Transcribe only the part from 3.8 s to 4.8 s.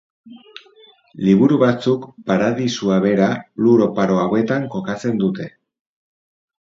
oparo hauetan